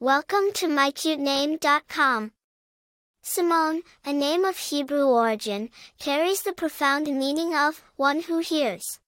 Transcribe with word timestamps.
Welcome 0.00 0.52
to 0.54 0.68
mycutename.com. 0.68 2.30
Simone, 3.20 3.82
a 4.04 4.12
name 4.12 4.44
of 4.44 4.56
Hebrew 4.56 5.06
origin, 5.06 5.70
carries 5.98 6.42
the 6.42 6.52
profound 6.52 7.06
meaning 7.06 7.52
of 7.56 7.82
one 7.96 8.22
who 8.22 8.38
hears. 8.38 9.00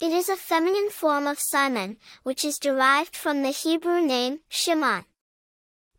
It 0.00 0.10
is 0.10 0.28
a 0.28 0.34
feminine 0.34 0.90
form 0.90 1.28
of 1.28 1.38
Simon, 1.38 1.96
which 2.24 2.44
is 2.44 2.58
derived 2.58 3.14
from 3.14 3.42
the 3.42 3.50
Hebrew 3.50 4.00
name 4.00 4.40
Shimon. 4.48 5.04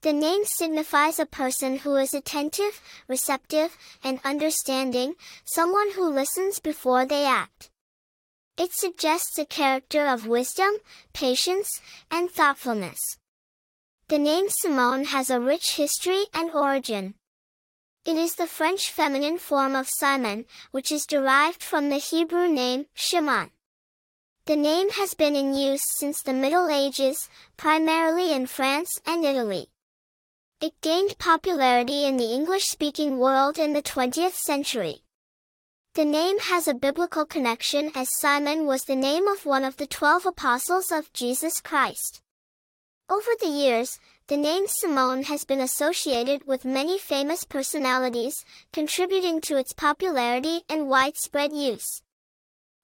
The 0.02 0.12
name 0.12 0.42
signifies 0.44 1.18
a 1.18 1.26
person 1.26 1.78
who 1.78 1.96
is 1.96 2.14
attentive, 2.14 2.82
receptive, 3.08 3.78
and 4.04 4.20
understanding, 4.26 5.14
someone 5.46 5.92
who 5.94 6.10
listens 6.10 6.60
before 6.60 7.06
they 7.06 7.24
act. 7.26 7.70
It 8.58 8.74
suggests 8.74 9.40
a 9.40 9.46
character 9.46 10.06
of 10.06 10.28
wisdom, 10.28 10.72
patience, 11.14 11.80
and 12.12 12.30
thoughtfulness. 12.30 13.00
The 14.12 14.20
name 14.20 14.48
Simone 14.50 15.06
has 15.06 15.30
a 15.30 15.40
rich 15.40 15.78
history 15.78 16.26
and 16.34 16.52
origin. 16.52 17.14
It 18.04 18.18
is 18.18 18.36
the 18.36 18.46
French 18.46 18.92
feminine 18.92 19.38
form 19.38 19.74
of 19.74 19.88
Simon, 19.88 20.44
which 20.72 20.92
is 20.92 21.06
derived 21.06 21.64
from 21.64 21.88
the 21.88 21.96
Hebrew 21.96 22.50
name 22.50 22.88
Shimon. 22.94 23.52
The 24.48 24.58
name 24.58 24.90
has 24.90 25.14
been 25.14 25.34
in 25.34 25.56
use 25.56 25.86
since 25.98 26.22
the 26.22 26.34
Middle 26.34 26.68
Ages, 26.68 27.30
primarily 27.56 28.34
in 28.34 28.48
France 28.48 29.00
and 29.06 29.24
Italy. 29.24 29.70
It 30.60 30.74
gained 30.82 31.18
popularity 31.18 32.04
in 32.04 32.18
the 32.18 32.34
English-speaking 32.34 33.18
world 33.18 33.58
in 33.58 33.72
the 33.72 33.82
20th 33.82 34.34
century. 34.34 35.04
The 35.94 36.04
name 36.04 36.38
has 36.40 36.68
a 36.68 36.74
biblical 36.74 37.26
connection 37.26 37.94
as 37.96 38.20
Simon 38.20 38.66
was 38.66 38.84
the 38.84 38.98
name 38.98 39.30
of 39.30 39.46
one 39.46 39.64
of 39.64 39.78
the 39.78 39.88
twelve 39.88 40.26
apostles 40.26 40.92
of 40.92 41.14
Jesus 41.14 41.62
Christ. 41.62 42.22
Over 43.12 43.32
the 43.42 43.50
years, 43.50 44.00
the 44.28 44.38
name 44.38 44.68
Simone 44.68 45.24
has 45.24 45.44
been 45.44 45.60
associated 45.60 46.48
with 46.48 46.64
many 46.64 46.98
famous 46.98 47.44
personalities, 47.44 48.46
contributing 48.72 49.42
to 49.42 49.58
its 49.58 49.74
popularity 49.74 50.62
and 50.70 50.88
widespread 50.88 51.52
use. 51.52 52.02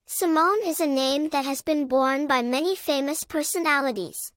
Simone 0.06 0.60
is 0.66 0.82
a 0.82 0.86
name 0.86 1.30
that 1.30 1.46
has 1.46 1.62
been 1.62 1.88
borne 1.88 2.28
by 2.28 2.42
many 2.42 2.76
famous 2.76 3.24
personalities. 3.24 4.34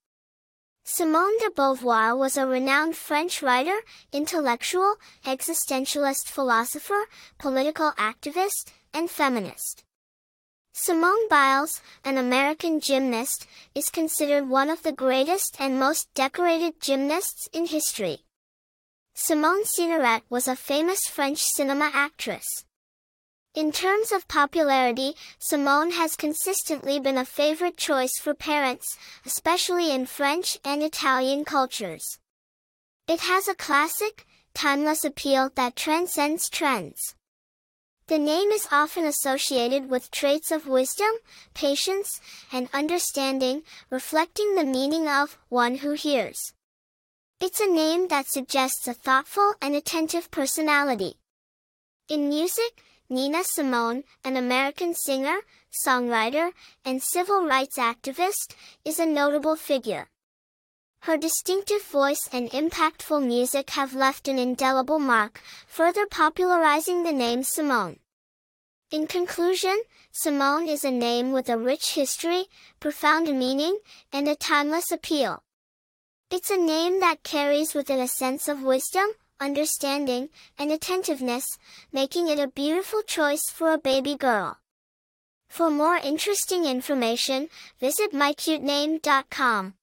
Simone 0.84 1.36
de 1.40 1.50
Beauvoir 1.50 2.16
was 2.16 2.36
a 2.36 2.46
renowned 2.46 2.94
French 2.94 3.42
writer, 3.42 3.80
intellectual, 4.12 4.94
existentialist 5.26 6.26
philosopher, 6.26 7.06
political 7.36 7.90
activist, 7.98 8.70
and 8.94 9.10
feminist. 9.10 9.82
Simone 10.72 11.28
Biles, 11.28 11.80
an 12.04 12.16
American 12.16 12.80
gymnast, 12.80 13.46
is 13.74 13.90
considered 13.90 14.48
one 14.48 14.70
of 14.70 14.82
the 14.82 14.92
greatest 14.92 15.56
and 15.58 15.78
most 15.78 16.12
decorated 16.14 16.80
gymnasts 16.80 17.48
in 17.52 17.66
history. 17.66 18.20
Simone 19.14 19.64
Signoret 19.64 20.22
was 20.30 20.46
a 20.46 20.56
famous 20.56 21.00
French 21.06 21.42
cinema 21.42 21.90
actress. 21.92 22.64
In 23.54 23.72
terms 23.72 24.12
of 24.12 24.28
popularity, 24.28 25.14
Simone 25.40 25.90
has 25.90 26.14
consistently 26.14 27.00
been 27.00 27.18
a 27.18 27.24
favorite 27.24 27.76
choice 27.76 28.16
for 28.20 28.32
parents, 28.32 28.96
especially 29.26 29.90
in 29.90 30.06
French 30.06 30.56
and 30.64 30.84
Italian 30.84 31.44
cultures. 31.44 32.18
It 33.08 33.20
has 33.20 33.48
a 33.48 33.56
classic, 33.56 34.24
timeless 34.54 35.04
appeal 35.04 35.50
that 35.56 35.74
transcends 35.74 36.48
trends. 36.48 37.16
The 38.10 38.18
name 38.18 38.50
is 38.50 38.66
often 38.72 39.04
associated 39.04 39.88
with 39.88 40.10
traits 40.10 40.50
of 40.50 40.66
wisdom, 40.66 41.12
patience, 41.54 42.20
and 42.50 42.68
understanding, 42.72 43.62
reflecting 43.88 44.56
the 44.56 44.64
meaning 44.64 45.06
of 45.06 45.38
one 45.48 45.76
who 45.76 45.92
hears. 45.92 46.52
It's 47.40 47.60
a 47.60 47.70
name 47.70 48.08
that 48.08 48.26
suggests 48.26 48.88
a 48.88 48.94
thoughtful 48.94 49.54
and 49.62 49.76
attentive 49.76 50.32
personality. 50.32 51.20
In 52.08 52.28
music, 52.28 52.82
Nina 53.08 53.44
Simone, 53.44 54.02
an 54.24 54.36
American 54.36 54.92
singer, 54.92 55.42
songwriter, 55.86 56.50
and 56.84 57.00
civil 57.00 57.46
rights 57.46 57.78
activist, 57.78 58.56
is 58.84 58.98
a 58.98 59.06
notable 59.06 59.54
figure. 59.54 60.08
Her 61.04 61.16
distinctive 61.16 61.82
voice 61.82 62.28
and 62.30 62.50
impactful 62.50 63.24
music 63.24 63.70
have 63.70 63.94
left 63.94 64.28
an 64.28 64.38
indelible 64.38 64.98
mark, 64.98 65.40
further 65.66 66.06
popularizing 66.06 67.04
the 67.04 67.12
name 67.12 67.42
Simone. 67.42 67.99
In 68.90 69.06
conclusion, 69.06 69.82
Simone 70.10 70.68
is 70.68 70.82
a 70.82 70.90
name 70.90 71.30
with 71.30 71.48
a 71.48 71.56
rich 71.56 71.94
history, 71.94 72.46
profound 72.80 73.26
meaning, 73.38 73.78
and 74.12 74.26
a 74.26 74.34
timeless 74.34 74.90
appeal. 74.90 75.44
It's 76.28 76.50
a 76.50 76.56
name 76.56 76.98
that 76.98 77.22
carries 77.22 77.72
with 77.72 77.88
it 77.88 78.00
a 78.00 78.08
sense 78.08 78.48
of 78.48 78.64
wisdom, 78.64 79.06
understanding, 79.38 80.30
and 80.58 80.72
attentiveness, 80.72 81.46
making 81.92 82.26
it 82.26 82.40
a 82.40 82.48
beautiful 82.48 83.02
choice 83.02 83.48
for 83.48 83.72
a 83.72 83.78
baby 83.78 84.16
girl. 84.16 84.58
For 85.48 85.70
more 85.70 85.96
interesting 85.96 86.64
information, 86.64 87.48
visit 87.78 88.12
mycutename.com. 88.12 89.74